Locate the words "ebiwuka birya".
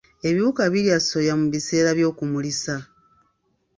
0.29-0.97